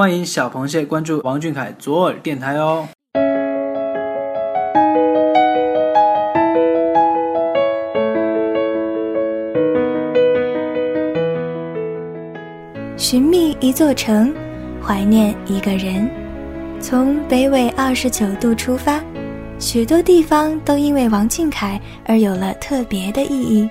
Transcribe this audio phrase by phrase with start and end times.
[0.00, 2.88] 欢迎小螃蟹关注王俊凯左耳电台哦。
[12.96, 14.34] 寻觅一座城，
[14.82, 16.08] 怀念一个人。
[16.80, 19.04] 从北纬二十九度出发，
[19.58, 23.68] 许多地方都因为王俊凯而有了特别的意义。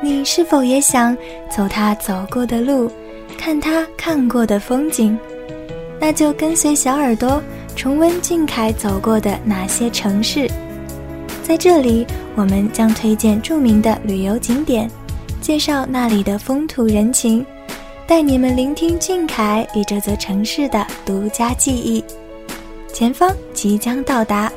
[0.00, 1.16] 你是否也想
[1.50, 2.88] 走他走过的路，
[3.36, 5.16] 看他看过的风景？
[6.00, 7.42] 那就跟随小耳朵
[7.76, 10.50] 重温俊凯走过的那些城市。
[11.42, 14.90] 在这里，我们将推荐著名的旅游景点，
[15.40, 17.44] 介绍那里的风土人情。
[18.06, 22.04] 带你们聆听俊凯与这座城市的独家记忆。
[22.92, 24.52] 前方即将到达。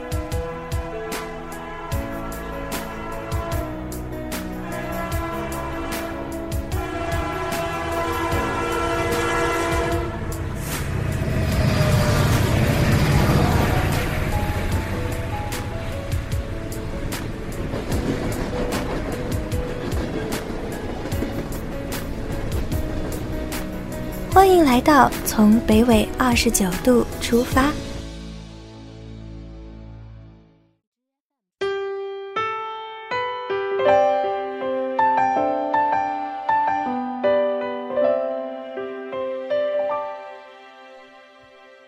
[24.78, 27.72] 来到从北纬二十九度出发。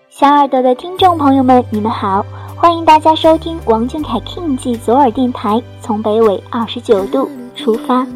[0.10, 2.26] 小耳朵的听众朋友们，你们好，
[2.58, 8.08] 欢迎大家收听王俊凯 King 记左耳电台，从北纬二十九度出发，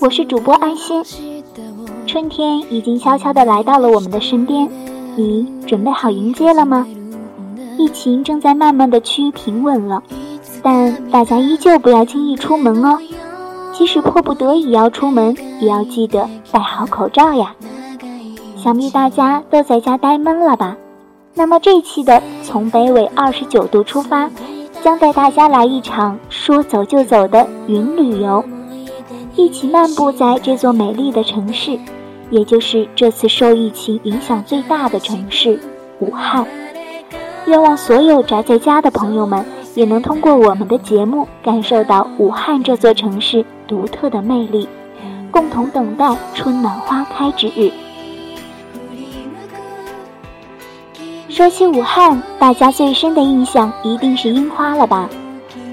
[0.00, 1.31] 我是主播安心。
[2.12, 4.68] 春天已经悄悄地来到了我们的身边，
[5.16, 6.86] 你准备好迎接了吗？
[7.78, 10.02] 疫情正在慢慢的趋于平稳了，
[10.62, 12.98] 但大家依旧不要轻易出门哦。
[13.72, 17.54] 即使迫不得已要出门，也要记得戴好口罩呀。
[18.58, 20.76] 想必大家都在家呆闷了吧？
[21.32, 24.28] 那么这期的从北纬二十九度出发，
[24.82, 28.44] 将带大家来一场说走就走的云旅游，
[29.34, 31.78] 一起漫步在这座美丽的城市。
[32.32, 35.60] 也就是这次受疫情影响最大的城市
[35.98, 36.46] 武汉，
[37.44, 39.44] 愿望所有宅在家的朋友们
[39.74, 44.66] 也能通过我们的节目感受到武汉这座城市独特的魅力，
[45.30, 47.70] 共同等待春暖花开之日。
[51.28, 55.06] 说起武汉，大家最深的印象一定是樱花了吧？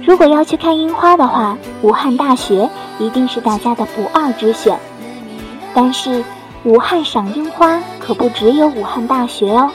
[0.04, 4.78] 如果要去看樱花的话，武汉大学一定是大家的不二之选。
[5.74, 6.22] 但是。
[6.66, 9.72] 武汉赏樱花可不只有武汉大学哦，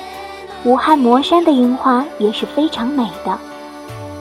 [0.64, 3.38] 武汉磨山的樱花也是非常美的。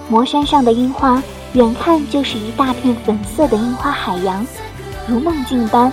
[0.08, 1.22] 磨山上的樱花，
[1.54, 4.46] 远看就是一大片粉色的樱花海洋，
[5.08, 5.92] 如梦境般，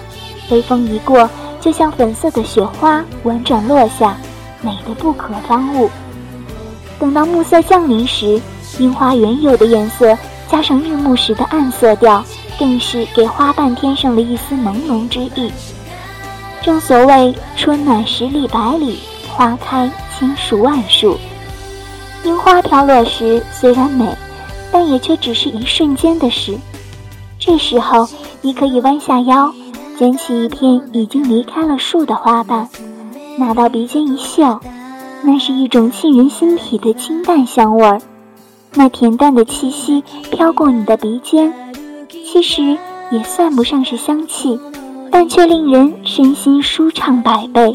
[0.50, 1.28] 微风一过，
[1.60, 4.16] 就像粉色的雪花婉转落下，
[4.62, 5.90] 美得不可方物。
[7.00, 8.40] 等到暮色降临时，
[8.78, 10.16] 樱花原有的颜色
[10.48, 12.22] 加上日暮时的暗色调，
[12.56, 15.50] 更是给花瓣添上了一丝朦胧之意。
[16.62, 18.98] 正所谓春暖十里百里，
[19.28, 21.16] 花开千树万树。
[22.22, 24.06] 樱花飘落时虽然美，
[24.70, 26.54] 但也却只是一瞬间的事。
[27.38, 28.06] 这时候，
[28.42, 29.50] 你可以弯下腰，
[29.98, 32.68] 捡起一片已经离开了树的花瓣，
[33.38, 34.60] 拿到鼻尖一嗅，
[35.22, 37.98] 那是一种沁人心脾的清淡香味儿。
[38.74, 41.50] 那恬淡的气息飘过你的鼻尖，
[42.10, 42.76] 其实
[43.10, 44.60] 也算不上是香气。
[45.20, 47.70] 但却令人身心舒畅百倍。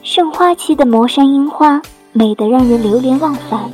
[0.00, 1.82] 盛花期的魔山樱花，
[2.12, 3.68] 美得让人流连忘返。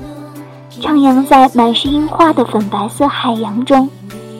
[0.81, 3.91] 徜徉在满是樱花的粉白色海洋中，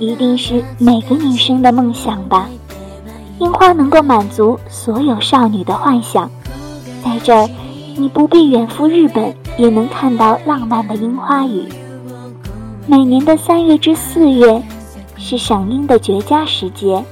[0.01, 2.49] 一定是每个女生的梦想吧？
[3.39, 6.31] 樱花能够满足所有少女的幻想。
[7.05, 7.51] 在这儿，
[7.99, 11.69] 你不必远赴日本，也能看到浪漫的樱花雨。
[12.87, 14.63] 每年的三月至四月，
[15.19, 17.05] 是赏樱的绝佳时节。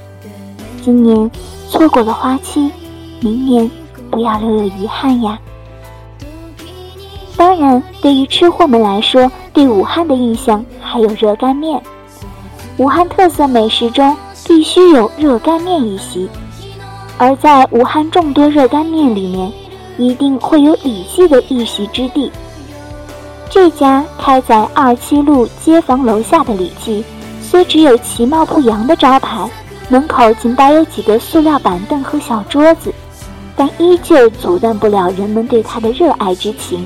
[0.85, 1.31] 今年
[1.67, 2.69] 错过了花期，
[3.19, 3.71] 明年
[4.11, 5.39] 不要留有遗憾呀。
[7.35, 11.81] 当然，对于吃货们来说，对武汉的印象还有热干面。
[12.77, 14.15] 武汉特色美食中
[14.45, 16.29] 必须有热干面一席，
[17.17, 19.51] 而在武汉众多热干面里面，
[19.97, 22.31] 一定会有李记的一席之地。
[23.49, 27.03] 这家开在二七路街坊楼下的李记，
[27.41, 29.49] 虽只有其貌不扬的招牌。
[29.87, 32.93] 门口仅摆有几个塑料板凳和小桌子，
[33.55, 36.85] 但依旧阻断不了人们对它的热爱之情。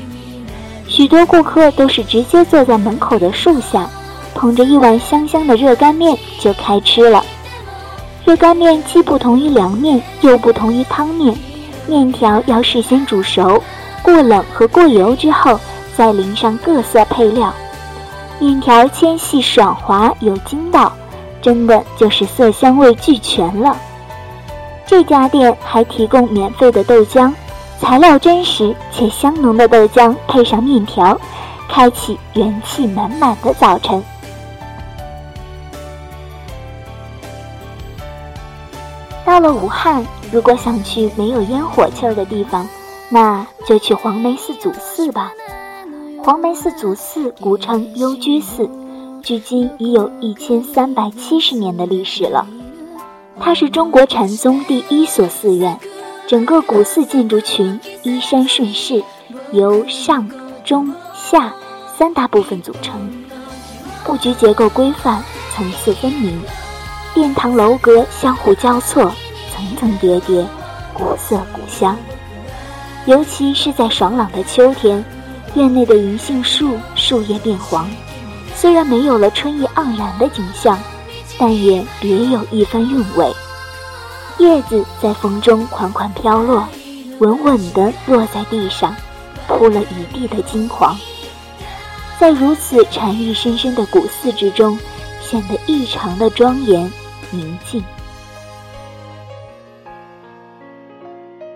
[0.87, 3.89] 许多顾客都是直接坐在门口的树下，
[4.33, 7.23] 捧着一碗香香的热干面就开吃了。
[8.25, 11.35] 热干面既不同于凉面，又不同于汤面，
[11.87, 13.63] 面条要事先煮熟，
[14.03, 15.57] 过冷和过油之后，
[15.95, 17.53] 再淋上各色配料，
[18.39, 20.91] 面条纤细爽滑有筋道，
[21.41, 23.75] 真的就是色香味俱全了。
[24.85, 27.31] 这家店还提供免费的豆浆，
[27.79, 31.19] 材料真实且香浓的豆浆配上面条，
[31.69, 34.03] 开启元气满满的早晨。
[39.23, 42.67] 到了武汉，如果想去没有烟火气儿的地方，
[43.09, 45.31] 那就去黄梅寺祖寺吧。
[46.23, 48.67] 黄梅寺祖寺古称幽居寺，
[49.21, 52.45] 距今已有一千三百七十年的历史了。
[53.39, 55.79] 它是中国禅宗第一所寺院，
[56.27, 59.03] 整个古寺建筑群依山顺势，
[59.51, 60.29] 由上、
[60.63, 61.53] 中、下
[61.97, 62.99] 三大部分组成，
[64.03, 65.23] 布局结构规范，
[65.53, 66.41] 层次分明。
[67.13, 69.11] 殿堂楼阁相互交错，
[69.51, 70.45] 层层叠叠，
[70.93, 71.97] 古色古香。
[73.05, 75.03] 尤其是在爽朗的秋天，
[75.55, 77.89] 院内的银杏树树叶变黄，
[78.59, 80.77] 虽然没有了春意盎然的景象，
[81.37, 83.31] 但也别有一番韵味。
[84.37, 86.67] 叶子在风中款款飘落，
[87.19, 88.93] 稳稳地落在地上，
[89.47, 90.93] 铺了一地的金黄。
[92.19, 94.77] 在如此禅意深深的古寺之中，
[95.21, 96.91] 显得异常的庄严。
[97.31, 97.81] 宁静。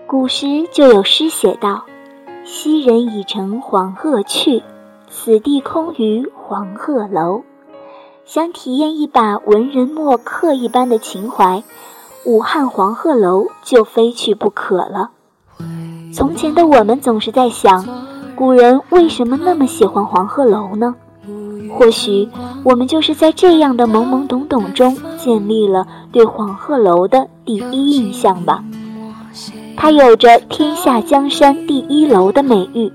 [0.06, 1.84] 古时就有诗写道
[2.46, 4.62] ：“昔人已乘黄鹤去，
[5.10, 6.24] 此地空余
[6.54, 7.42] 黄鹤楼。”
[8.24, 11.64] 想体验一把文人墨客一般的情怀，
[12.24, 15.10] 武汉黄鹤楼就非去不可了。
[16.14, 17.86] 从前的我们总是在想，
[18.36, 20.94] 古人为什么那么喜欢黄鹤楼呢？
[21.76, 22.28] 或许
[22.62, 28.62] 我们就是在这样的懵懵懂懂中建立了对黄鹤楼的第一印象吧。
[29.76, 32.92] 它有着“天下江山第一楼”的美誉，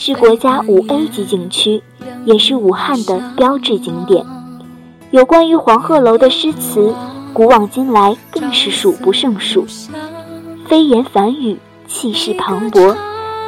[0.00, 1.82] 是国家五 A 级景区，
[2.24, 4.24] 也是武汉的标志景点。
[5.10, 6.94] 有关于黄鹤楼的诗词，
[7.32, 9.66] 古往今来更是数不胜数，
[10.68, 11.58] 飞檐繁雨，
[11.88, 12.96] 气势磅礴，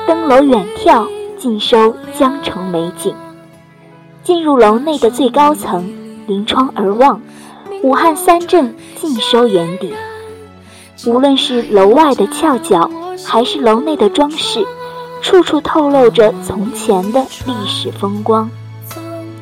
[0.09, 1.07] 登楼远眺，
[1.39, 3.15] 尽收江城美景。
[4.25, 5.89] 进入楼内的最高层，
[6.27, 7.23] 临窗而望，
[7.85, 9.95] 武汉三镇尽收眼底。
[11.07, 12.91] 无论是楼外的翘角，
[13.25, 14.67] 还是楼内的装饰，
[15.21, 18.51] 处处透露着从前的历史风光。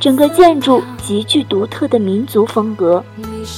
[0.01, 3.03] 整个建筑极具独特的民族风格，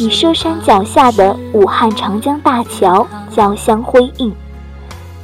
[0.00, 4.32] 与佘山脚下的武汉长江大桥交相辉映。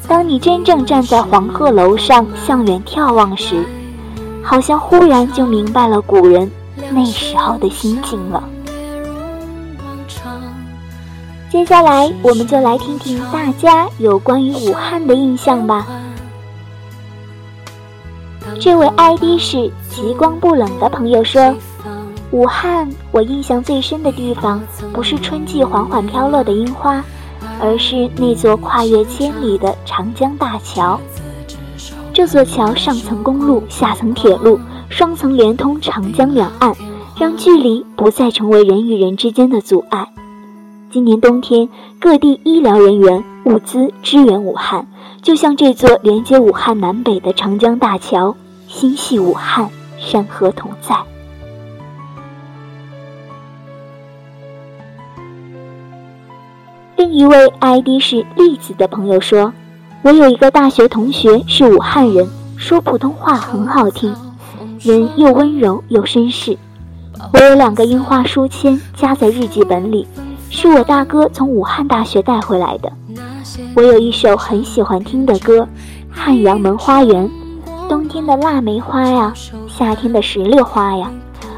[0.06, 3.64] 当你真正站在黄鹤楼上向远眺望时，
[4.42, 6.50] 好像忽然就明白了古人
[6.92, 8.44] 那时候的心境了。
[11.50, 15.86] 接下来，我们就来听听大家有关于武汉的印象吧。
[18.60, 21.54] 这位 ID 是极光不冷的朋友说
[22.32, 24.60] ：“武汉，我印象最深的地方
[24.92, 27.04] 不是春季缓缓飘落的樱花，
[27.60, 30.98] 而是那座跨越千里的长江大桥。”
[32.12, 34.58] 这座桥上层公路，下层铁路，
[34.88, 36.74] 双层连通长江两岸，
[37.18, 40.08] 让距离不再成为人与人之间的阻碍。
[40.90, 41.68] 今年冬天，
[42.00, 44.86] 各地医疗人员、物资支援武汉，
[45.20, 48.34] 就像这座连接武汉南北的长江大桥，
[48.68, 50.96] 心系武汉，山河同在。
[56.96, 59.52] 另一位 ID 是栗子的朋友说。
[60.02, 64.14] 我有一个大学同学是武汉人，说普通话很好听，
[64.78, 66.56] 人又温柔又绅士。
[67.32, 70.06] 我有两个樱花书签夹在日记本里，
[70.48, 72.92] 是我大哥从武汉大学带回来的。
[73.74, 75.62] 我有一首很喜欢听的歌，
[76.08, 77.28] 《汉阳门花园》，
[77.88, 79.32] 冬天的腊梅花呀，
[79.68, 81.10] 夏天的石榴花呀。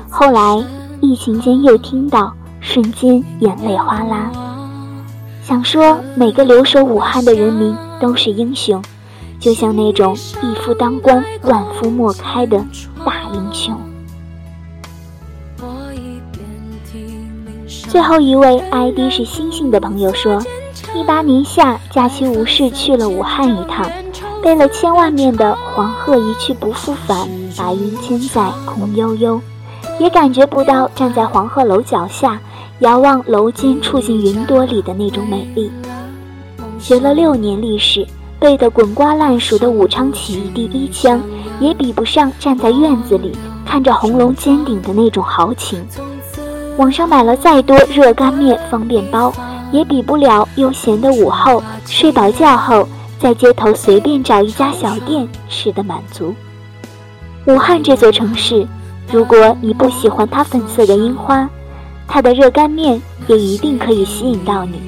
[0.09, 0.65] 后来
[1.01, 4.31] 疫情间又听到，瞬间眼泪哗啦。
[5.43, 7.77] 想说每个留守武汉的人民。
[8.01, 8.81] 都是英雄，
[9.41, 12.65] 就像那种一夫当关、万夫莫开的
[13.05, 13.77] 大英雄。
[17.67, 20.41] 最后一位 ID 是星星的朋友说：
[20.95, 23.91] 一八年夏假期无事去了武汉一趟，
[24.43, 29.41] 背了千万面的“黄鹤一去不复返，白云千载空悠悠”，
[29.99, 32.39] 也感觉不到站在黄鹤楼脚下，
[32.79, 35.71] 遥望楼间触进云朵里的那种美丽。
[36.79, 38.07] 学了六年历史，
[38.39, 41.21] 背得滚瓜烂熟的武昌起义第一枪，
[41.59, 45.85] 也比不上站在院子里看着红楼尖顶的那种豪情。
[46.77, 49.33] 网上买了再多热干面、方便包，
[49.73, 56.35] 也比不了悠闲的午后睡饱觉后，在街头随便找一家小店吃的满足。
[57.47, 58.67] 武汉这座城市，
[59.11, 61.49] 如果你不喜欢它粉色的樱花，
[62.07, 64.81] 它的热干面也一定可以吸引到你。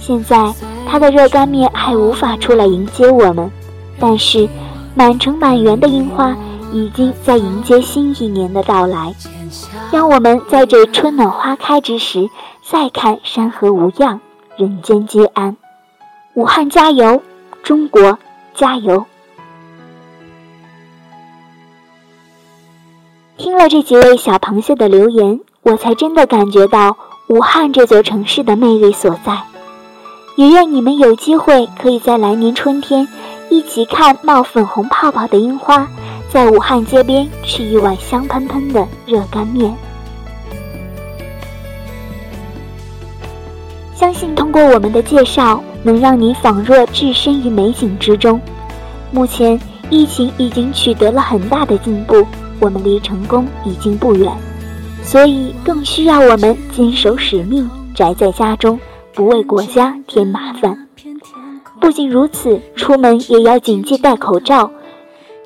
[0.00, 0.52] 现在，
[0.88, 3.50] 它的热干面还无法出来迎接我们，
[4.00, 4.48] 但是
[4.94, 6.36] 满城满园的樱花
[6.72, 9.14] 已经在迎接新一年的到来。
[9.92, 12.28] 让我们在这春暖花开之时，
[12.62, 14.20] 再看山河无恙，
[14.56, 15.56] 人间皆安。
[16.34, 17.22] 武汉加油，
[17.62, 18.18] 中国
[18.54, 19.04] 加油！
[23.36, 26.96] 听了这几位小螃蟹的留言，我才真的感觉到
[27.28, 29.42] 武汉这座城市的魅力所在。
[30.36, 33.06] 也愿你们有机会可以在来年春天
[33.50, 35.86] 一起看冒粉红泡泡的樱花，
[36.30, 39.76] 在武汉街边吃一碗香喷喷的热干面。
[43.94, 48.40] 相信通过我们的介绍，能让你仿若置身于美景之中。
[49.10, 49.60] 目前
[49.90, 52.26] 疫情已经取得了很大的进步，
[52.60, 54.30] 我们离成功已经不远，
[55.02, 58.78] 所以更需要我们坚守使命，宅在家中。
[59.14, 60.88] 不为国家添麻烦。
[61.78, 64.70] 不仅如此，出门也要谨记戴口罩，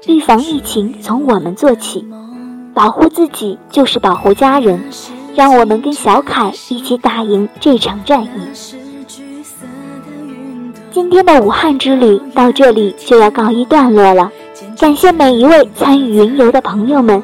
[0.06, 2.06] 预防疫情从我们做起，
[2.72, 4.80] 保护自己就是保护家人。
[5.34, 8.85] 让我们跟小凯一起打赢这场战役。
[10.96, 14.32] 今天的武汉之旅到这里就要告一段落了，
[14.78, 17.22] 感谢每一位参与云游的朋友们，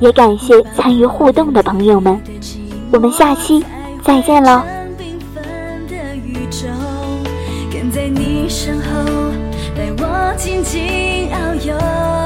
[0.00, 2.20] 也感谢参与互动的朋友们。
[2.92, 3.64] 我们下期
[4.02, 4.60] 再见喽。
[7.90, 8.82] 在你身后，
[9.74, 12.25] 带我紧紧遨游。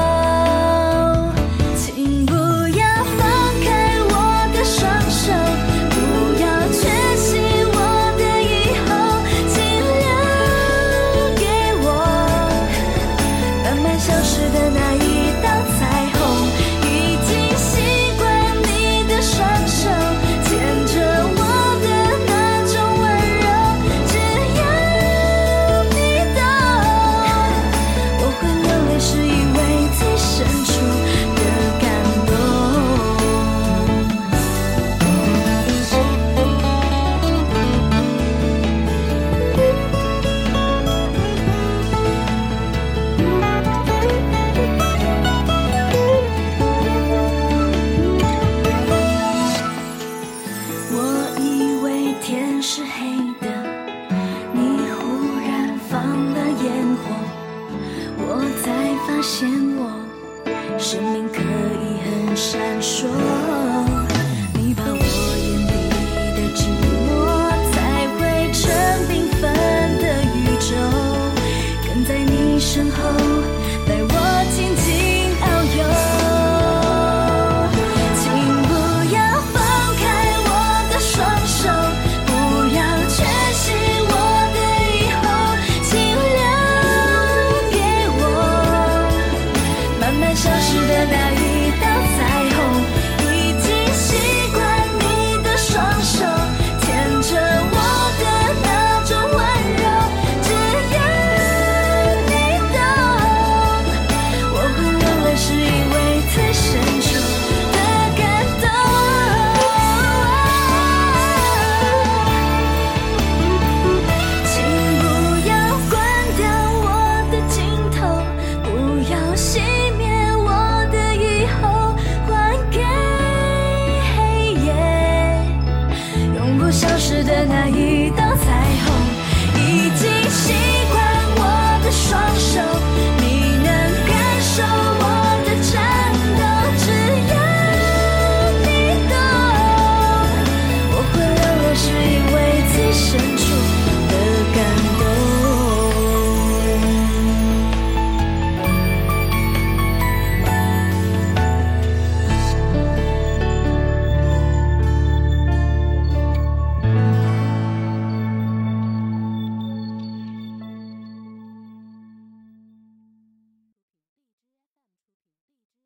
[59.21, 59.47] 发现
[59.77, 64.10] 我生命可以很闪烁。